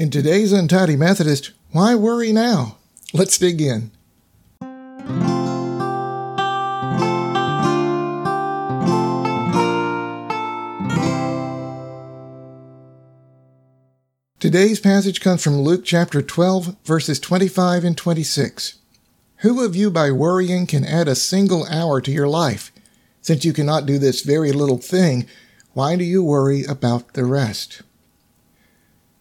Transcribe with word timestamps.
In 0.00 0.08
today's 0.08 0.50
Untidy 0.50 0.96
Methodist, 0.96 1.50
why 1.72 1.94
worry 1.94 2.32
now? 2.32 2.78
Let's 3.12 3.36
dig 3.36 3.60
in. 3.60 3.90
Today's 14.38 14.80
passage 14.80 15.20
comes 15.20 15.44
from 15.44 15.60
Luke 15.60 15.84
chapter 15.84 16.22
12, 16.22 16.76
verses 16.82 17.20
25 17.20 17.84
and 17.84 17.94
26. 17.94 18.78
Who 19.40 19.62
of 19.62 19.76
you 19.76 19.90
by 19.90 20.10
worrying 20.10 20.66
can 20.66 20.86
add 20.86 21.08
a 21.08 21.14
single 21.14 21.66
hour 21.66 22.00
to 22.00 22.10
your 22.10 22.26
life? 22.26 22.72
Since 23.20 23.44
you 23.44 23.52
cannot 23.52 23.84
do 23.84 23.98
this 23.98 24.22
very 24.22 24.52
little 24.52 24.78
thing, 24.78 25.26
why 25.74 25.96
do 25.96 26.04
you 26.04 26.24
worry 26.24 26.64
about 26.64 27.12
the 27.12 27.26
rest? 27.26 27.82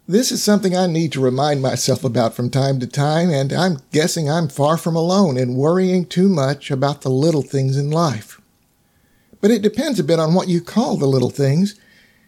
This 0.10 0.32
is 0.32 0.42
something 0.42 0.76
I 0.76 0.88
need 0.88 1.12
to 1.12 1.20
remind 1.20 1.62
myself 1.62 2.04
about 2.04 2.34
from 2.34 2.50
time 2.50 2.80
to 2.80 2.88
time, 2.88 3.30
and 3.30 3.54
I'm 3.54 3.78
guessing 3.92 4.28
I'm 4.28 4.48
far 4.48 4.76
from 4.76 4.96
alone 4.96 5.38
in 5.38 5.54
worrying 5.54 6.04
too 6.08 6.28
much 6.28 6.72
about 6.72 7.02
the 7.02 7.12
little 7.12 7.44
things 7.44 7.78
in 7.78 7.92
life. 7.92 8.42
But 9.40 9.52
it 9.52 9.62
depends 9.62 10.00
a 10.00 10.04
bit 10.04 10.18
on 10.18 10.34
what 10.34 10.48
you 10.48 10.62
call 10.62 10.98
the 10.98 11.06
little 11.06 11.30
things 11.30 11.80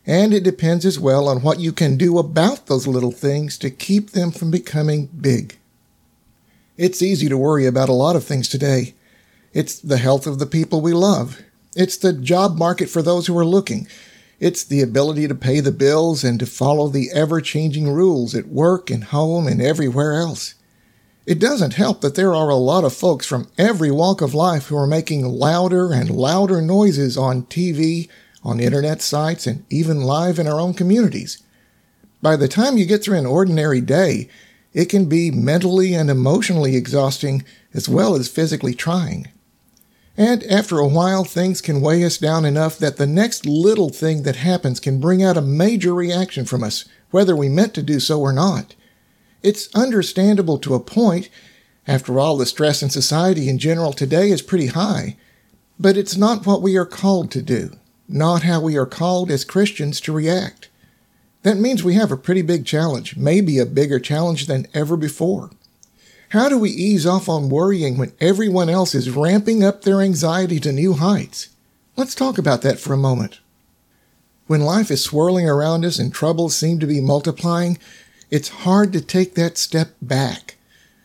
and 0.05 0.31
it 0.31 0.44
depends 0.44 0.85
as 0.85 0.99
well 0.99 1.27
on 1.27 1.41
what 1.41 1.59
you 1.59 1.71
can 1.71 1.98
do 1.98 2.20
about 2.20 2.67
those 2.67 2.85
little 2.85 3.12
things 3.12 3.57
to 3.57 3.71
keep 3.71 4.12
them 4.12 4.29
from 4.29 4.52
becoming 4.52 5.07
big. 5.20 5.57
It's 6.77 7.02
easy 7.02 7.29
to 7.29 7.38
worry 7.38 7.66
about 7.66 7.90
a 7.90 7.93
lot 7.93 8.16
of 8.16 8.23
things 8.23 8.48
today. 8.48 8.93
It's 9.54 9.79
the 9.79 9.98
health 9.98 10.27
of 10.27 10.38
the 10.38 10.45
people 10.45 10.82
we 10.82 10.93
love. 10.93 11.41
It's 11.76 11.98
the 11.98 12.13
job 12.13 12.59
market 12.59 12.90
for 12.90 13.02
those 13.02 13.26
who 13.26 13.38
are 13.40 13.45
looking. 13.45 13.88
It's 14.41 14.63
the 14.63 14.81
ability 14.81 15.27
to 15.27 15.36
pay 15.36 15.59
the 15.59 15.72
bills 15.72 16.23
and 16.23 16.40
to 16.40 16.48
follow 16.48 16.88
the 16.88 17.12
ever 17.13 17.41
changing 17.41 17.91
rules 17.91 18.34
at 18.34 18.48
work 18.48 18.90
and 18.90 19.04
home 19.04 19.45
and 19.45 19.62
everywhere 19.62 20.16
else. 20.16 20.55
It 21.27 21.38
doesn't 21.38 21.76
help 21.76 22.02
that 22.02 22.16
there 22.16 22.34
are 22.34 22.49
a 22.49 22.55
lot 22.55 22.84
of 22.84 22.91
folks 22.91 23.27
from 23.27 23.49
every 23.60 23.91
walk 23.91 24.20
of 24.20 24.34
life 24.34 24.65
who 24.65 24.76
are 24.77 24.88
making 24.88 25.24
louder 25.24 25.93
and 25.93 26.10
louder 26.10 26.60
noises 26.60 27.20
on 27.20 27.43
TV, 27.43 28.10
on 28.43 28.60
internet 28.60 29.04
sites, 29.04 29.46
and 29.46 29.63
even 29.70 30.02
live 30.02 30.40
in 30.40 30.48
our 30.48 30.60
own 30.60 30.74
communities. 30.74 31.43
By 32.20 32.35
the 32.35 32.48
time 32.48 32.80
you 32.80 32.87
get 32.87 33.04
through 33.04 33.20
an 33.20 33.27
ordinary 33.27 33.80
day, 33.80 34.27
it 34.74 34.85
can 34.85 35.05
be 35.05 35.30
mentally 35.30 35.93
and 35.93 36.10
emotionally 36.10 36.76
exhausting 36.76 37.46
as 37.76 37.87
well 37.87 38.15
as 38.15 38.27
physically 38.27 38.74
trying. 38.74 39.27
And 40.22 40.44
after 40.44 40.77
a 40.77 40.88
while, 40.88 41.24
things 41.24 41.62
can 41.62 41.82
weigh 41.82 42.05
us 42.05 42.20
down 42.20 42.46
enough 42.46 42.77
that 42.77 42.98
the 42.98 43.08
next 43.08 43.48
little 43.48 43.90
thing 43.90 44.22
that 44.22 44.36
happens 44.36 44.80
can 44.80 45.00
bring 45.00 45.24
out 45.24 45.36
a 45.36 45.41
major 45.41 45.96
reaction 45.96 46.46
from 46.46 46.64
us, 46.64 46.86
whether 47.10 47.36
we 47.36 47.50
meant 47.50 47.74
to 47.74 47.82
do 47.82 48.00
so 48.00 48.22
or 48.22 48.32
not. 48.32 48.76
It's 49.42 49.74
understandable 49.74 50.60
to 50.60 50.76
a 50.76 50.80
point. 50.80 51.30
After 51.88 52.20
all, 52.20 52.38
the 52.38 52.46
stress 52.46 52.84
in 52.84 52.92
society 52.92 53.49
in 53.49 53.58
general 53.58 53.94
today 53.94 54.30
is 54.30 54.44
pretty 54.44 54.68
high. 54.68 55.18
But 55.80 55.98
it's 55.98 56.16
not 56.16 56.46
what 56.46 56.62
we 56.62 56.77
are 56.77 56.86
called 56.86 57.32
to 57.32 57.42
do 57.42 57.72
not 58.08 58.44
how 58.44 58.62
we 58.62 58.77
are 58.77 58.86
called 58.86 59.32
as 59.32 59.44
Christians 59.44 59.99
to 60.02 60.12
react. 60.12 60.70
That 61.42 61.58
means 61.58 61.84
we 61.84 61.96
have 61.96 62.12
a 62.12 62.18
pretty 62.18 62.44
big 62.44 62.64
challenge, 62.64 63.18
maybe 63.18 63.58
a 63.58 63.66
bigger 63.66 63.99
challenge 63.99 64.46
than 64.46 64.68
ever 64.72 64.96
before. 64.96 65.50
How 66.31 66.47
do 66.47 66.57
we 66.57 66.69
ease 66.69 67.06
off 67.06 67.28
on 67.28 67.50
worrying 67.50 67.97
when 67.97 68.13
everyone 68.22 68.69
else 68.69 68.96
is 68.96 69.09
ramping 69.09 69.66
up 69.66 69.81
their 69.81 70.00
anxiety 70.00 70.62
to 70.62 70.72
new 70.72 70.94
heights? 70.94 71.50
Let's 71.97 72.16
talk 72.16 72.38
about 72.38 72.62
that 72.62 72.79
for 72.79 72.94
a 72.94 72.97
moment. 72.97 73.41
When 74.47 74.62
life 74.62 74.90
is 74.90 75.03
swirling 75.03 75.50
around 75.50 75.84
us 75.84 76.00
and 76.00 76.13
troubles 76.13 76.56
seem 76.56 76.79
to 76.79 76.88
be 76.88 77.02
multiplying, 77.02 77.78
it's 78.29 78.47
hard 78.63 78.94
to 78.94 79.02
take 79.02 79.35
that 79.35 79.57
step 79.57 79.90
back. 80.02 80.56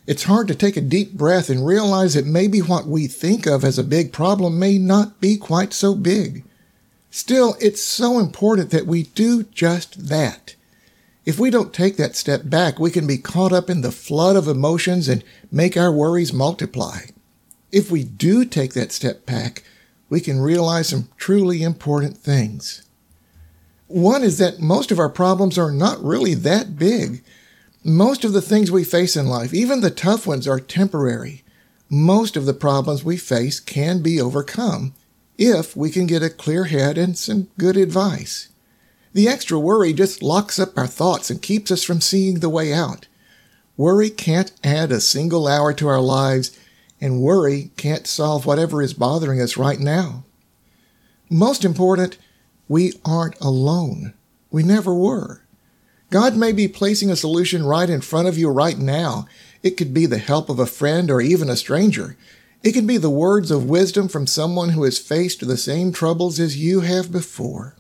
It's 0.06 0.22
hard 0.22 0.46
to 0.46 0.54
take 0.54 0.76
a 0.76 0.80
deep 0.80 1.14
breath 1.14 1.50
and 1.50 1.66
realize 1.66 2.14
that 2.14 2.24
maybe 2.24 2.60
what 2.60 2.86
we 2.86 3.08
think 3.08 3.46
of 3.46 3.64
as 3.64 3.80
a 3.80 3.82
big 3.82 4.12
problem 4.12 4.60
may 4.60 4.78
not 4.78 5.20
be 5.20 5.36
quite 5.36 5.72
so 5.72 5.96
big. 5.96 6.44
Still, 7.10 7.56
it's 7.60 7.82
so 7.82 8.20
important 8.20 8.70
that 8.70 8.86
we 8.86 9.02
do 9.02 9.42
just 9.42 10.08
that. 10.08 10.54
If 11.26 11.40
we 11.40 11.50
don't 11.50 11.74
take 11.74 11.96
that 11.96 12.14
step 12.14 12.42
back, 12.44 12.78
we 12.78 12.92
can 12.92 13.04
be 13.04 13.18
caught 13.18 13.52
up 13.52 13.68
in 13.68 13.80
the 13.80 13.90
flood 13.90 14.36
of 14.36 14.46
emotions 14.46 15.08
and 15.08 15.24
make 15.50 15.76
our 15.76 15.90
worries 15.90 16.32
multiply. 16.32 17.00
If 17.72 17.90
we 17.90 18.04
do 18.04 18.44
take 18.44 18.74
that 18.74 18.92
step 18.92 19.26
back, 19.26 19.64
we 20.08 20.20
can 20.20 20.38
realize 20.38 20.88
some 20.88 21.08
truly 21.16 21.64
important 21.64 22.16
things. 22.16 22.84
One 23.88 24.22
is 24.22 24.38
that 24.38 24.60
most 24.60 24.92
of 24.92 25.00
our 25.00 25.08
problems 25.08 25.58
are 25.58 25.72
not 25.72 26.02
really 26.02 26.34
that 26.34 26.78
big. 26.78 27.24
Most 27.82 28.24
of 28.24 28.32
the 28.32 28.40
things 28.40 28.70
we 28.70 28.84
face 28.84 29.16
in 29.16 29.26
life, 29.26 29.52
even 29.52 29.80
the 29.80 29.90
tough 29.90 30.28
ones, 30.28 30.46
are 30.46 30.60
temporary. 30.60 31.42
Most 31.88 32.36
of 32.36 32.46
the 32.46 32.54
problems 32.54 33.02
we 33.02 33.16
face 33.16 33.58
can 33.58 34.00
be 34.00 34.20
overcome 34.20 34.94
if 35.38 35.76
we 35.76 35.90
can 35.90 36.06
get 36.06 36.22
a 36.22 36.30
clear 36.30 36.64
head 36.64 36.96
and 36.96 37.18
some 37.18 37.48
good 37.58 37.76
advice. 37.76 38.48
The 39.16 39.28
extra 39.28 39.58
worry 39.58 39.94
just 39.94 40.22
locks 40.22 40.58
up 40.58 40.76
our 40.76 40.86
thoughts 40.86 41.30
and 41.30 41.40
keeps 41.40 41.70
us 41.70 41.82
from 41.82 42.02
seeing 42.02 42.40
the 42.40 42.50
way 42.50 42.74
out. 42.74 43.06
Worry 43.78 44.10
can't 44.10 44.52
add 44.62 44.92
a 44.92 45.00
single 45.00 45.48
hour 45.48 45.72
to 45.72 45.88
our 45.88 46.02
lives, 46.02 46.54
and 47.00 47.22
worry 47.22 47.70
can't 47.78 48.06
solve 48.06 48.44
whatever 48.44 48.82
is 48.82 48.92
bothering 48.92 49.40
us 49.40 49.56
right 49.56 49.80
now. 49.80 50.26
Most 51.30 51.64
important, 51.64 52.18
we 52.68 52.92
aren't 53.06 53.40
alone. 53.40 54.12
We 54.50 54.62
never 54.62 54.94
were. 54.94 55.40
God 56.10 56.36
may 56.36 56.52
be 56.52 56.68
placing 56.68 57.08
a 57.10 57.16
solution 57.16 57.64
right 57.64 57.88
in 57.88 58.02
front 58.02 58.28
of 58.28 58.36
you 58.36 58.50
right 58.50 58.76
now. 58.76 59.26
It 59.62 59.78
could 59.78 59.94
be 59.94 60.04
the 60.04 60.18
help 60.18 60.50
of 60.50 60.58
a 60.58 60.66
friend 60.66 61.10
or 61.10 61.22
even 61.22 61.48
a 61.48 61.56
stranger. 61.56 62.18
It 62.62 62.72
could 62.72 62.86
be 62.86 62.98
the 62.98 63.08
words 63.08 63.50
of 63.50 63.64
wisdom 63.64 64.08
from 64.08 64.26
someone 64.26 64.68
who 64.68 64.82
has 64.82 64.98
faced 64.98 65.40
the 65.46 65.56
same 65.56 65.90
troubles 65.90 66.38
as 66.38 66.58
you 66.58 66.80
have 66.80 67.10
before. 67.10 67.76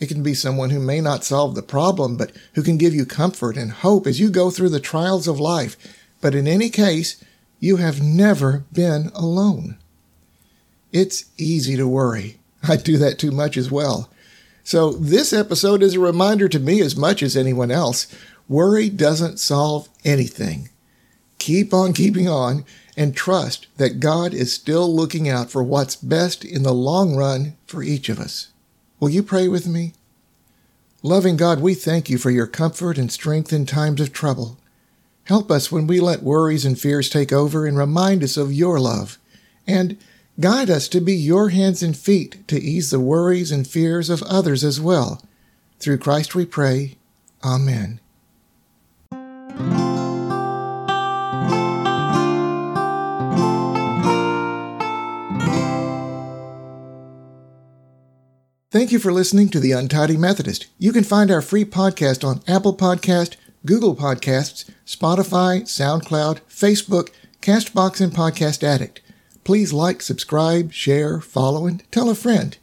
It 0.00 0.08
can 0.08 0.22
be 0.22 0.34
someone 0.34 0.70
who 0.70 0.80
may 0.80 1.00
not 1.00 1.24
solve 1.24 1.54
the 1.54 1.62
problem, 1.62 2.16
but 2.16 2.32
who 2.54 2.62
can 2.62 2.78
give 2.78 2.94
you 2.94 3.04
comfort 3.04 3.56
and 3.56 3.70
hope 3.70 4.06
as 4.06 4.20
you 4.20 4.30
go 4.30 4.50
through 4.50 4.68
the 4.68 4.80
trials 4.80 5.26
of 5.26 5.40
life. 5.40 5.76
But 6.20 6.34
in 6.34 6.46
any 6.46 6.70
case, 6.70 7.22
you 7.60 7.76
have 7.76 8.02
never 8.02 8.64
been 8.72 9.10
alone. 9.14 9.76
It's 10.92 11.24
easy 11.36 11.76
to 11.76 11.88
worry. 11.88 12.38
I 12.62 12.76
do 12.76 12.96
that 12.98 13.18
too 13.18 13.30
much 13.30 13.56
as 13.56 13.70
well. 13.70 14.10
So 14.64 14.92
this 14.92 15.32
episode 15.32 15.82
is 15.82 15.94
a 15.94 16.00
reminder 16.00 16.48
to 16.48 16.58
me 16.58 16.80
as 16.80 16.96
much 16.96 17.22
as 17.22 17.36
anyone 17.36 17.70
else. 17.70 18.06
Worry 18.48 18.88
doesn't 18.88 19.40
solve 19.40 19.88
anything. 20.04 20.68
Keep 21.38 21.72
on 21.72 21.92
keeping 21.92 22.28
on 22.28 22.64
and 22.96 23.16
trust 23.16 23.66
that 23.76 24.00
God 24.00 24.34
is 24.34 24.52
still 24.52 24.94
looking 24.94 25.28
out 25.28 25.50
for 25.50 25.62
what's 25.62 25.96
best 25.96 26.44
in 26.44 26.64
the 26.64 26.74
long 26.74 27.14
run 27.16 27.56
for 27.66 27.82
each 27.82 28.08
of 28.08 28.18
us. 28.18 28.48
Will 29.00 29.10
you 29.10 29.22
pray 29.22 29.48
with 29.48 29.66
me? 29.66 29.92
Loving 31.02 31.36
God, 31.36 31.60
we 31.60 31.74
thank 31.74 32.10
you 32.10 32.18
for 32.18 32.30
your 32.30 32.46
comfort 32.46 32.98
and 32.98 33.12
strength 33.12 33.52
in 33.52 33.66
times 33.66 34.00
of 34.00 34.12
trouble. 34.12 34.58
Help 35.24 35.50
us 35.50 35.70
when 35.70 35.86
we 35.86 36.00
let 36.00 36.22
worries 36.22 36.64
and 36.64 36.78
fears 36.78 37.08
take 37.08 37.32
over 37.32 37.66
and 37.66 37.78
remind 37.78 38.24
us 38.24 38.36
of 38.36 38.52
your 38.52 38.80
love. 38.80 39.18
And 39.66 39.96
guide 40.40 40.70
us 40.70 40.88
to 40.88 41.00
be 41.00 41.14
your 41.14 41.50
hands 41.50 41.82
and 41.82 41.96
feet 41.96 42.46
to 42.48 42.60
ease 42.60 42.90
the 42.90 42.98
worries 42.98 43.52
and 43.52 43.66
fears 43.66 44.10
of 44.10 44.22
others 44.22 44.64
as 44.64 44.80
well. 44.80 45.22
Through 45.78 45.98
Christ 45.98 46.34
we 46.34 46.46
pray. 46.46 46.96
Amen. 47.44 48.00
Thank 58.78 58.92
you 58.92 59.00
for 59.00 59.12
listening 59.12 59.48
to 59.48 59.58
The 59.58 59.72
Untidy 59.72 60.16
Methodist. 60.16 60.68
You 60.78 60.92
can 60.92 61.02
find 61.02 61.32
our 61.32 61.42
free 61.42 61.64
podcast 61.64 62.24
on 62.24 62.42
Apple 62.46 62.76
Podcast, 62.76 63.34
Google 63.66 63.96
Podcasts, 63.96 64.70
Spotify, 64.86 65.62
SoundCloud, 65.62 66.42
Facebook, 66.48 67.08
Castbox, 67.42 68.00
and 68.00 68.12
Podcast 68.12 68.62
Addict. 68.62 69.00
Please 69.42 69.72
like, 69.72 70.00
subscribe, 70.00 70.72
share, 70.72 71.20
follow, 71.20 71.66
and 71.66 71.82
tell 71.90 72.08
a 72.08 72.14
friend. 72.14 72.56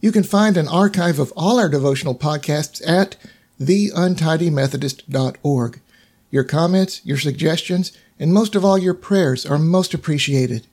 You 0.00 0.12
can 0.12 0.22
find 0.22 0.56
an 0.56 0.66
archive 0.66 1.18
of 1.18 1.30
all 1.36 1.58
our 1.58 1.68
devotional 1.68 2.14
podcasts 2.14 2.80
at 2.88 3.18
theuntidymethodist.org. 3.60 5.80
Your 6.30 6.44
comments, 6.44 7.04
your 7.04 7.18
suggestions, 7.18 7.92
and 8.18 8.32
most 8.32 8.54
of 8.54 8.64
all 8.64 8.78
your 8.78 8.94
prayers 8.94 9.44
are 9.44 9.58
most 9.58 9.92
appreciated. 9.92 10.66